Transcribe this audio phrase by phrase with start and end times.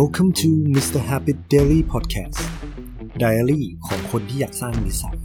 [0.00, 1.00] Welcome to Mr.
[1.08, 2.40] Habit Daily Podcast
[3.22, 5.18] Diary ของคนที่อยากสร้างนิสัย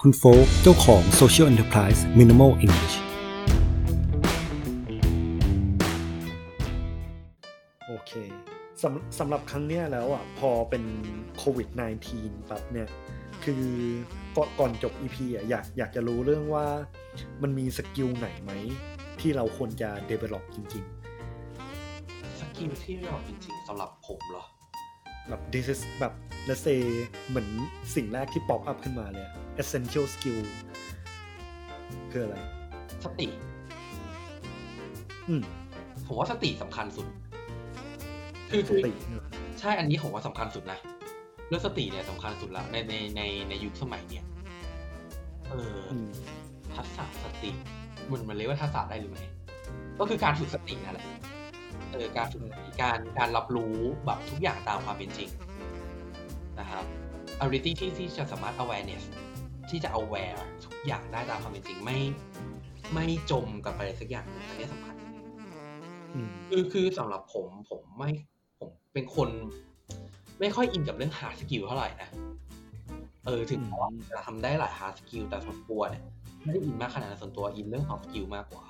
[0.00, 2.96] คุณโฟกเจ้าของ Social Enterprise Minimal English
[7.86, 8.12] โอเค
[8.82, 10.84] สำสำหรับครั้งเนี้ยแล้วอะ พอเป็น
[11.38, 11.68] โควิด
[12.08, 12.88] -19 แบบเนี่ย
[13.44, 13.64] คือ
[14.36, 16.66] ก่อนก่อนจบ EP อะอยากอยากจะรู้เรื่องว่า
[17.42, 18.52] มันมีสกิลไหนไหม
[19.20, 20.84] ที่เราควรจะ develop จริง
[22.56, 26.12] กิลที่เราจริงๆสำหรับผมเหรอๆแบบ this is แบบ
[26.48, 26.80] let's say
[27.28, 27.48] เหมือน
[27.94, 30.38] สิ่งแรกที่ pop up ขึ้นมาเลยอะ essential skill
[32.10, 32.36] คืออะไร
[33.04, 33.28] สติ
[35.28, 35.42] อืม
[36.06, 37.06] ผมว่าสติสำคัญสุด
[38.50, 39.26] คือสคือติเนอะ
[39.60, 40.78] ใช่อันนี้ผมว่าสำคัญสุดนะ
[41.48, 44.24] เรื่องสติเนี่ยสำคัญสุดแล้วในในในในยุคสมัยเนี่ย
[45.50, 46.08] เออออืม
[46.76, 47.50] ทักษะสติ
[48.10, 49.24] มันมันเรียกว่าทักษะได้หรือไม่
[49.98, 51.06] ก็คือการฝึกสตินั่นแหละ
[51.92, 55.30] เออการฝึกสติการการรับรู้แบบทุกอย่างตามความเป็นจริง
[56.60, 56.84] นะครับ
[57.42, 59.02] ability ที่ที่จะสามารถ awareness
[59.70, 61.98] ที่จะ aware ทุกอย่างได้ตามความเป็นจริงไม่
[62.94, 64.96] ไม่จมกับอะไรสักอย่างหนึ่งอันนี้สำคัญ
[66.14, 68.10] อืมคือคือสำหรับผมผมไม่
[68.58, 69.28] ผมเป็นคน
[70.40, 72.08] ไม่ค่อยอินกับเรื่อง hard skill เท่าไหร่นะ
[73.26, 76.02] เออถึงแม้ว่าจะทำได้หลาย hard skill แต่ส่วนตัวเนี่ย
[76.42, 78.64] ไม่ได้อินมากขนาดนั้นส่วนตัวอินเรื่อง soft skill มากกว่า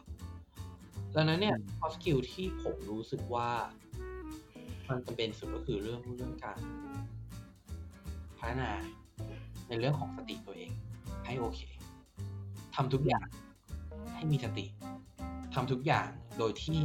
[1.19, 3.51] ดังนั้นเนี่ย soft skill ที่ผมรู้สึกว่า
[4.89, 6.59] มันจำเป็นสุดก็คือเรื่องเรื่องการ
[8.39, 8.71] พัฒนา
[9.69, 10.71] ในเรื่องของสติตัวเอง
[11.27, 11.61] ให้โอเค
[12.75, 13.27] ทำทุกอย่าง
[14.15, 14.67] ให้มีสติ
[15.55, 16.81] ทำทุกอย่างโดยที่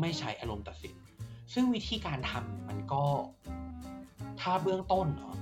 [0.00, 0.94] ไม่ใช้อารมณ์ตัดสิน
[1.54, 3.04] ซึ่งวิธีการทำมันก็
[4.40, 5.36] ถ้าเบื้องต้นเนาะ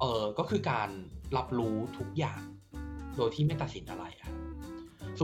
[0.00, 0.88] เออก็คือการ
[1.36, 2.42] รับรู้ทุกอย่าง
[3.16, 4.41] โดยที่ไม่ตัดสินอะไรอะส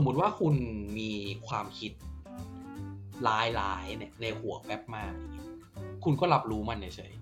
[0.00, 0.54] มมุติว่าคุณ
[0.98, 1.10] มี
[1.48, 1.92] ความคิด
[3.28, 5.48] ลายลายๆเนี่ยในหัวแวบมาอย่างเงี้ย
[6.04, 7.12] คุณก็รับรู้มันเฉย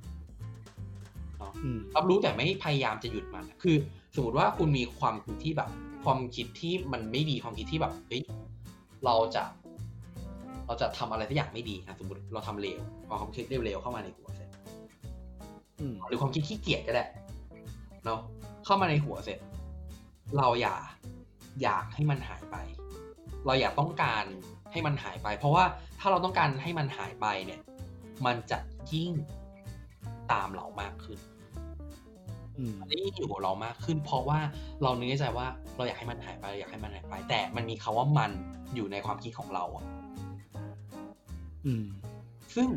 [0.65, 3.77] ๆเนาะอืมรับรู้แต่ไม่พยายามจะหยุดมันอะคือ
[4.15, 5.71] สมมติว่าคุณมีความคิดที่แบบ
[6.05, 8.23] ความคิดที่มันไม่ดีความคิดที่แบบเฮ้ย
[9.05, 9.43] เราจะ
[10.67, 14.49] เราจะทำอะไรสักอย่างไม่ดีนะสมมติเราทำเลวเอาความคิดเร็วๆเข้ามาในหัวเสร็จ
[15.81, 17.05] อืมหรือความคิดขี้เกียจก็ได้
[18.05, 18.21] เนาะ
[18.65, 19.39] เข้ามาในหัวเสร็จ
[20.37, 20.75] เราอย่า
[21.63, 22.57] อยากให้มันหายไป
[23.47, 24.25] เราอย่าต้องการ
[24.73, 25.65] ให้มันหายไป เพราะว่า
[26.01, 27.61] ถ้าเราต้องการให้มันหายไปเนี่ย
[28.27, 28.59] มันจะ
[28.93, 29.13] ยิ่ง
[30.33, 31.19] ตามเรามากขึ้น
[32.59, 34.39] อืมได้ยิ่งอยู่กับเรามากขึ้น เพราะว่า
[34.83, 35.47] เรานึกในใจว่า
[35.77, 38.31] เราอยากให้มันหายไปเราอยากให้มันหายไป แต่มันมีคาว่ามัน
[38.75, 39.85] อยู่ในความคิดของเราอะ
[41.67, 41.85] อืม
[42.57, 42.69] ซึ่ง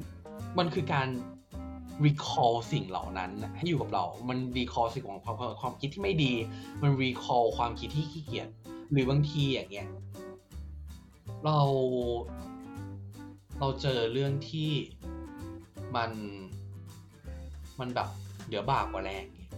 [0.58, 1.08] มันคือการ
[2.06, 6.34] recall สิ่งเหล่านั้นน่ะให้อยู่กับเรา มัน recall สิ่งของความความความคิดที่ไม่ดี
[6.82, 8.48] มัน recall ความคิดที่ขี้เกียจ
[8.92, 9.88] หรือบางทีอย่างเงี้ย
[11.46, 11.60] เรา
[13.60, 14.70] เราเจอเรื่องที่
[15.96, 16.12] มัน
[17.80, 18.08] มันแบบ
[18.50, 19.52] เดี๋ยวบากกว่าแรงเนี่ย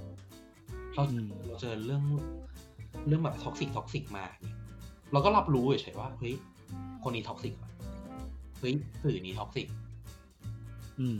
[0.93, 2.03] เราอืมเราเจอเรื่อง
[3.07, 4.55] เรื่องแบบ toxic toxic มาเนี่ย
[5.11, 6.35] เราก็รับรู้เฉยๆว่าเฮ้ย
[7.03, 7.71] คนนี้ toxic ว่ะ
[8.59, 9.90] เฮ้ยสื่อนี้ toxic อืม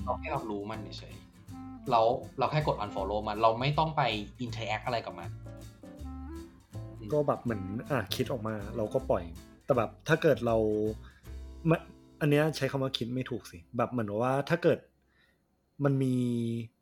[0.06, 2.02] เราแค่รับรู้มันเฉยๆเรา
[2.40, 4.02] เราแค่กด unfollow มัน เราไม่ต้องไป
[4.46, 5.30] interact อะไรกับมัน
[7.14, 9.24] ก็แบบเหมือนอะคิดออกมาเราก็ปล่อย
[9.66, 10.58] แต่แบบถ้าเกิดเรา
[11.70, 11.78] มะ
[12.22, 14.80] อันเนี้ยใช้คำว่าคิดไม่ถูกสิ แบบเหมือนว่าถ้าเกิด
[15.86, 16.16] มันมี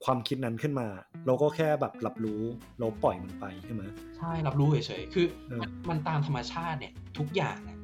[0.04, 0.88] ความคิดนั้นขึ้นมา
[1.26, 2.42] เราก็แค่แบบรับรู้
[2.80, 3.84] เราปล่อยมันไปใช่ไหม
[4.18, 7.80] ใช่รับรู้เฉยๆคือเออมันมันตามธรรมชาติเนี่ย ทุกอย่างเนี่ย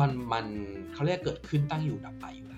[0.00, 0.46] มันมัน
[0.94, 2.57] เขาเรียกเกิดขึ้นตั้งอยู่ดับไปอยู่แล้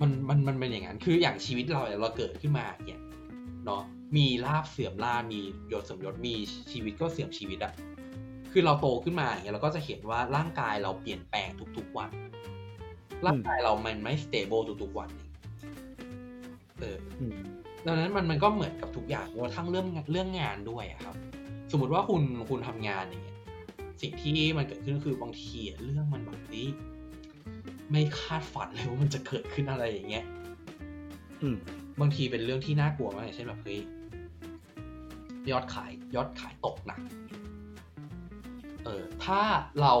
[0.00, 3.00] มันมันมันเป็นอย่างนั้นคืออย่างชีวิตเราเนี่ยเราเกิดขึ้นมาเนี่ย
[3.66, 3.82] เนาะ
[4.16, 5.40] มีลาบเสื่อมลาบมี
[5.72, 6.34] ยศเสื่อมยศมี
[6.72, 7.72] ชีวิตก็เสื่อมชีวิตอะ
[8.52, 12.10] คือเราโตขึ้นมาอย่างเงี้ยเราก็จะเห็นว่าร่างกายเราเปลี่ยนแปลงทุก ๆ วัน
[13.26, 15.30] ร่างกายเรามันไม่ stable ทุกๆวันเนี่ย
[16.80, 17.38] เอออืม
[17.86, 21.16] ดังนั้นมันมันก็เหมือนกับทุกอย่างว่าทั้งเรื่องเรื่องงานด้วยอะครับ
[21.72, 23.36] สมมติว่าคุณคุณทำงานอย่างเงี้ย
[24.02, 26.66] สิ่งที่มันเกิดขึ้นคือบางทีอะเรื่องมันแบบนี้
[27.90, 30.24] ไม่คาดฝันเลยว่ามันจะเกิดขึ้นอะไรอย่างเงี้ย
[31.42, 31.56] อืม
[32.00, 33.80] บางทีเป็นเรื่องที่น่ากลัวมากอย่างเช่นแบบเฮ้ย
[35.50, 37.00] ยอดขายยอดขายตกหนัก
[38.84, 39.40] เออ ถ้า
[39.82, 39.94] เรา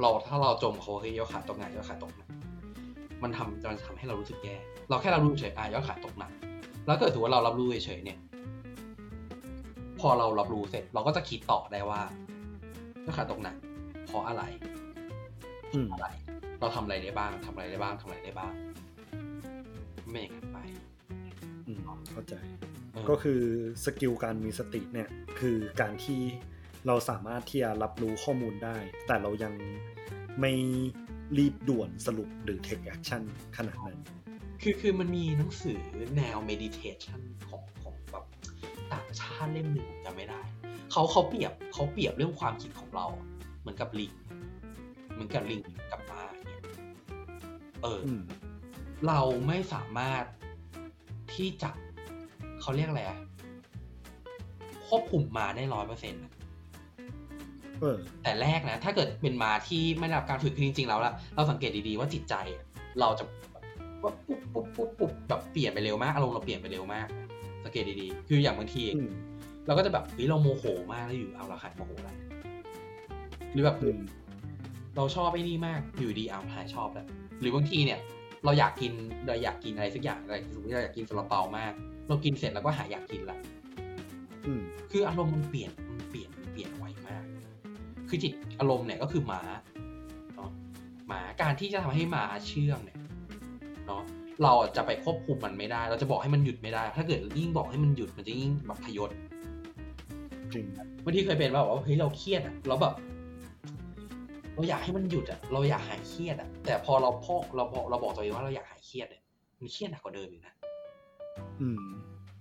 [0.00, 2.28] เราถ้าเราจมเขาว่าเฮ้ยยอดขายตกหนักยอดขายตกหนัก
[3.22, 4.56] มันทำมันทำให้เรารู้สึกแย่
[4.88, 6.30] เราแค่รับรู้เฉยๆอะยอดขายตกหนัก
[6.86, 8.18] แล้วเกิดถือว่าเรารับรู้เฉยๆเนี่ย
[10.00, 12.00] พอเรารับรู้เสร็จ เราก็จะคิดต่อได้ว่า
[13.04, 13.56] ยอดขายตกหนัก
[14.06, 14.42] เพราะอะไร
[15.74, 16.06] อืมอะไร
[16.62, 18.52] เราทำอะไรได้บ้างทำอะไรได้บ้างทำอะไรได้บ้าง
[20.10, 20.58] ไม่อย่างนั้นไป
[21.66, 21.80] อืม
[22.12, 22.34] เข้าใจ
[22.92, 23.40] เออก็คือ
[23.84, 26.20] สกิลการมีสติเนี่ย คือการที่
[26.86, 28.76] เราสามารถที่จะรับรู้ข้อมูลได้
[29.06, 29.54] แต่เรายัง
[30.40, 30.52] ไม่
[31.38, 33.22] รีบด่วนสรุปหรือ take action
[33.56, 33.98] ขนาดนั้น
[34.62, 35.80] คือคือมันมีหนังสือ
[36.16, 38.24] แนว meditation ของของแบบ
[38.92, 40.40] ต่างชาติเล่มหนึ่งผมจำไม่ได้
[40.90, 43.06] เขาเขาเปรียบเขาเปรียบเรื่องความคิดของเรา
[43.60, 44.12] เหมือนกับลิง
[45.12, 46.22] เหมือนกับลิงกับม้า
[47.82, 48.22] เนี่ยเอออืม
[49.06, 50.24] เราไม่สามารถ
[51.34, 51.70] ที่จะ
[52.60, 53.18] เขาเรียกอะไรอะ
[54.86, 56.24] ควบคุมมาได้ร้อยเปอร์เซ็นต์
[57.80, 62.64] เออแต่แรกนะ ถ้าเกิดเป็นมาที่ไม่ได้รับการฝึกคือจริงๆแล้วละเราสังเกตดีๆว่าจิตใจอะ
[63.00, 63.24] เราจะ
[64.02, 67.06] ว่าปุ๊บปุ๊บปุ๊บปุ๊บแบบเปลี่ยนไปเร็วมากอารมณ์เราเปลี่ยนไปเร็วมาก
[67.64, 69.10] สังเกตดีๆ คืออย่างบางทีอืม
[69.66, 72.16] เราก็จะแบบเฮ้ยเราโมโหมากแล้วอยู่เอาเราหายโมโหแล้ว
[73.52, 73.98] หรือแบบอืม
[74.96, 77.06] เราชอบไอ้นี่มากอยู่ดีเอาหายชอบแล้ว
[77.40, 78.00] หรือบางทีเนี่ย
[78.44, 78.92] เราอยากกิน
[79.26, 81.72] เราอยากกินอะไรสักอย่างอะไรสมมติเราอยากกินซาลาเปามาก
[82.08, 83.38] เรากินเสร็จแล้วก็หายอยากกินละ
[84.46, 87.24] อืมคืออารมณ์มันเปลี่ยนมันเปลี่ยนมันเปลี่ยนไวมาก
[88.08, 89.42] คือจิตอารมณ์เนี่ยก็คือหมา
[90.34, 90.50] เนาะ
[91.08, 92.98] หมาการที่จะทำให้หมาเชื่องเนี่ย
[93.86, 94.02] เนาะ
[94.42, 99.10] เราจะไปควบคุมมันไม่ได้ เราจะบอกให้มันหยุดไม่ได้ ถ้าเกิดยิ่งบอกให้มันหยุดมันจะยิ่งแบบพยศ
[100.52, 100.66] จริง
[101.04, 102.94] บางทีเคยเป็นว่าแบบว่าเฮ้ยเราเครียดอะเราแบบ
[104.54, 109.22] เราอยากให้มันหยุดอะเราอยากหายเครียดอะแต่พอเราพอกเราบอกเราบอกตัวเองว่าเราอยากหายเครียดเนี่ย
[109.58, 110.54] มันเครียดหนักกว่าเดิมอีกนะ
[111.60, 111.84] อืม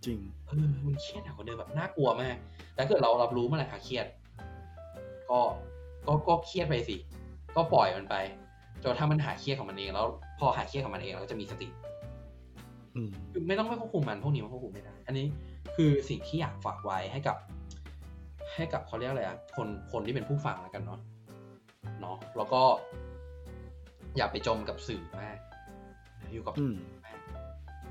[0.05, 0.17] จริง
[0.47, 2.37] เออมันเครียดหนักกว่าเดิมแบบน่ากลัวมาก
[2.73, 4.05] แต่ถ้าเกิดเรารับรู้เมื่อไหร่อะเครียด
[5.29, 5.39] ก็
[6.07, 6.95] ก็ก็เครียดไปสิ
[7.55, 8.15] ก็ปล่อยมันไป
[8.83, 10.05] จนถ้ามันหายเครียดของมันเองแล้ว
[10.39, 11.67] พอหายเครียดของมันเองเราก็จะมีสติ
[12.95, 15.25] อืมคือไม่ต้องไปควบคุมมันพวกนี้มันควบคุมไม่ได้อันนี้
[15.75, 17.37] คือสิ่งที่อยากฝากไว้ให้กับ
[18.55, 20.99] ให้กับเขาเรียกอะไรอะคนคนที่เป็นผู้ฟังแล้วกันเนาะ
[22.01, 22.61] เนาะแล้วก็
[24.17, 25.37] อย่าไปจมกับสื่อมาก
[26.31, 26.75] อยู่กับอืม
[27.05, 27.19] มาก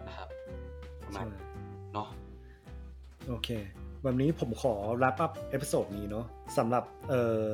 [0.07, 0.29] นะครับ
[1.05, 1.41] ประมาณใช่
[1.93, 2.09] เนาะ
[3.29, 3.49] โอเค
[4.03, 6.27] แบบนี้ผมขอ wrap up episode นี้เนาะ
[6.57, 7.49] สำหรับเอ่อ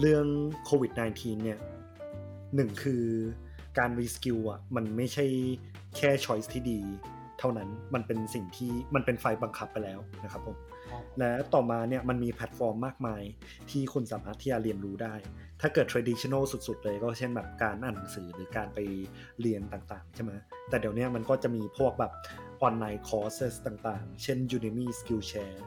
[0.00, 0.26] เรื่อง
[0.64, 1.58] โควิด -19 เนี่ย
[2.54, 3.04] หนึ่งคือ
[3.78, 5.24] การ reskill อะ มันไม่ใช่
[5.96, 6.80] แค่ choice ที่ดี
[7.13, 10.56] เท่านั้นมันเป็นสิ่งที่มันเป็นไฟต์บังคับไปแล้วนะครับผม
[11.18, 13.22] และต่อมาเนี่ยมันมีแพลตฟอร์มมากมาย
[13.70, 15.14] ที่คุณสามารถที่จะเรียนรู้ได้
[15.60, 18.78] ถ้าเกิด traditional สุด ๆ เลยก็เช่นแบบการอ่านหนังสือหรือการไป
[19.40, 20.32] เรียนต่างๆใช่ไหม
[20.68, 22.12] แต่เดี๋ยวเนี้ยมันก็จะมีพวกแบบ
[22.62, 23.34] ออนไลน์คอร์ส
[23.66, 25.60] ต่างๆ เช่น Udemy Skillshare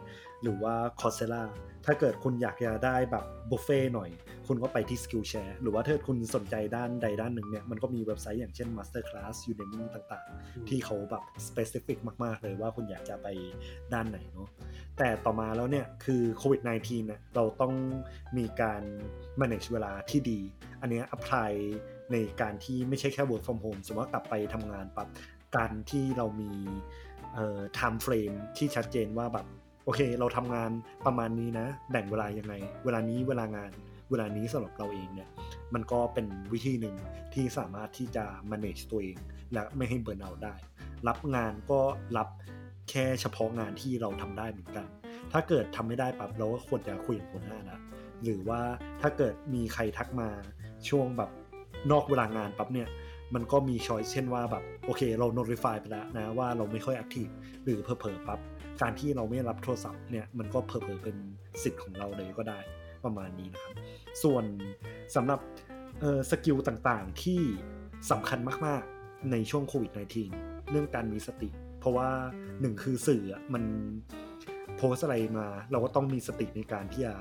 [0.43, 1.43] หรือว่า Coursera
[1.85, 4.09] ถ้าเกิดคุณอยากจะได้แบบบุฟเฟต์หน่อย
[4.47, 13.27] คุณก็ไปที่ Skillshare หรือว่าถ้าคุณสนใจด้านใดด้านหนึ่งเนี่ย มันก็มีเว็บไซต์อย่างเช่น Masterclass Udemy ต่างๆ ที่เขาแบบ specific มาก ๆ เลยว่าคุณอยากจะไป
[13.93, 14.49] ด้านไหนเนาะ
[14.97, 17.73] แต่ต่อมาแล้วเนี่ย คือโควิด -19 เนี่ยเราต้อง
[18.37, 18.81] มีการ
[19.41, 20.39] manage เวลาที่ดี
[20.81, 21.51] อันเนี้ย apply
[22.11, 25.07] ในการที่ไม่ใช่แค่ work from home สมมติว่ากลับไปทำงานปั๊บ
[25.55, 26.51] การที่เรามี
[27.33, 29.47] เอ่อ time frame ที่ชัดเจนว่าแบบ
[29.87, 30.71] โอเค เราทำงาน
[31.05, 32.53] ประมาณนี้นะ แบ่งเวลายังไง
[32.85, 33.71] เวลานี้เวลางาน
[34.09, 35.29] เวลานี้สำหรับเราเองเนี่ย
[35.73, 36.95] มันก็เป็นวิธีหนึ่ง
[37.33, 39.17] ที่สามารถที่จะ manage ตัวเอง
[39.53, 40.53] และไม่ให้เบิร์นเอาได้
[41.07, 41.79] รับงานก็
[42.17, 42.27] รับ
[42.89, 44.85] แค่เฉพาะงานที่เราทำได้เหมือนกัน
[45.31, 47.79] ถ้าเกิดทำไม่ได้ปั๊บเราก็ควรจะคุยกับหัวหน้านะ
[48.23, 48.61] หรือว่า
[49.01, 50.29] ถ้าเกิดมีใครทักมา
[50.89, 51.29] ช่วงแบบ
[51.91, 52.87] นอกเวลางานปั๊บเนี่ย
[53.35, 57.31] มันก็มีช้อยเช่นว่าแบบโอเคเรา notify ไปแล้วนะว่าเราไม่ค่อย active
[57.63, 58.39] หรือเผลอๆปั๊บ
[58.81, 61.15] การที่เราไม่รับโทรศัพท์เนี่ยมันก็เผลอๆเป็น
[61.63, 62.59] สิทธิ์ของเราเลยก็ได้
[63.05, 63.75] ประมาณนี้นะครับ
[64.23, 64.43] ส่วน
[65.15, 65.39] สำหรับ
[66.31, 67.41] สกิลต่างๆที่
[68.11, 69.91] สำคัญมากๆในช่วงโควิด
[70.31, 72.09] -19 เรื่องการมีสติ เพราะว่า
[72.61, 73.63] หนึ่งคือสื่อมัน
[74.77, 77.13] โพสอะไรมา เราก็ต้องมีสติในการที่จะ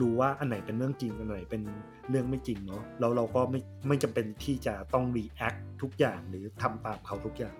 [0.00, 1.62] รู้ว่าอันไหนเป็นเรื่องจริงอันไหนเป็น
[2.10, 7.54] เรื่องไม่จริงเนาะแล้วเราก็ไม่ไม่จำเป็นที่จะต้อง react ทุกอย่างหรือทำตามเขาทุกอย่าง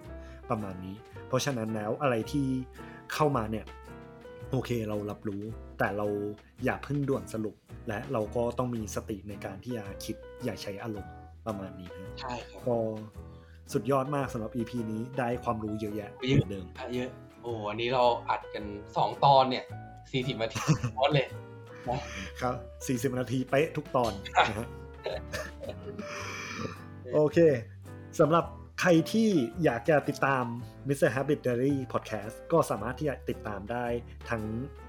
[0.50, 0.96] ประมาณนี้
[1.28, 2.46] เพราะฉะนั้นแล้วอะไรที่
[3.14, 3.64] เข้ามาเนี่ย
[4.50, 5.42] โอเคเรารับรู้
[5.78, 6.06] แต่เรา
[6.64, 7.56] อย่าเพิ่งด่วนสรุป
[7.88, 11.14] และเราก็ต้องมีสติในการที่จะคิดอย่าใช้อารมณ์
[11.46, 12.76] ประมาณนี้นะใช่ครับก็
[13.72, 17.10] สุดยอดมากสำหรับ EP นี้ได้ความรู้เยอะแยะเยอะเหมือนเดิมอะเยอะ
[17.42, 18.64] โอ้อันนี้เราอัดกัน
[18.96, 19.64] สองตอนเนี่ย
[20.12, 20.58] สี่สิบนาที
[20.96, 21.40] พอดเลยนะ
[22.40, 22.54] ครับ
[23.12, 24.12] 40นาทีเป๊ะทุกตอน
[24.48, 24.68] นะฮะ
[27.14, 27.38] โอเค
[28.20, 28.44] สำหรับ
[28.80, 29.28] ใครที่
[29.64, 30.44] อยากจะติดตาม
[30.88, 31.10] Mr.
[31.14, 33.86] Habit Diary Podcast ก็สามารถที่จะติดตามได้
[34.30, 34.42] ทั้ง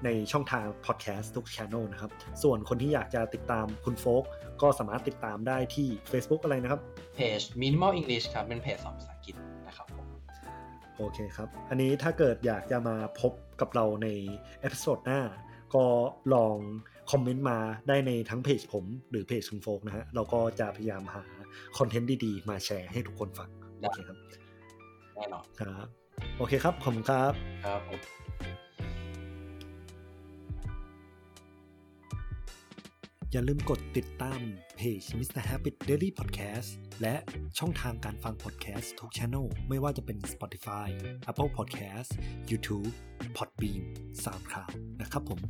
[0.04, 2.10] ในช่องทาง podcast ทุก channel นะครับ
[2.42, 4.24] ส่วนคนที่อยากจะติดตามคุณโฟก
[4.62, 6.80] ก็สามารถติดตามได้ที่ Facebook อะไรนะครับ
[7.14, 9.34] เพจ Minimal English ครับ เป็นเพจสอนภาษาอังกฤษ
[9.66, 10.06] นะครับผม
[10.96, 14.08] โอเคครับ อันนี้ถ้าเกิดอยากจะมาพบกับเราใน
[14.60, 15.20] episode หน้า
[15.74, 15.84] ก็
[16.34, 16.56] ลอง
[17.10, 17.58] คอมเมนต์มา
[17.88, 21.24] ได้ในทั้งเพจผม หรือเพจคุณโฟกนะฮะ เราก็จะพยายามหา
[21.78, 23.48] คอนเทนต์ดีๆ มาแชร์ให้ทุกคนฟัง
[23.80, 24.18] โอเคครับ
[25.14, 25.86] แน่นอนครับ
[26.38, 27.32] โอเคครับ ขอบคุณครับ
[27.66, 27.80] ครับ
[33.32, 34.40] อย่าลืมกดติดตาม
[34.76, 35.42] เพจ Mr.
[35.48, 36.68] Happy Daily Podcast
[37.02, 37.16] และ
[37.58, 40.86] ช่องทางการฟัง podcast ทุกช anel ไม่ว่าจะเป็น Spotify
[41.30, 42.10] Apple Podcast
[42.50, 42.90] YouTube
[43.36, 43.82] Podbean
[44.24, 45.40] SoundCloud นะครับผม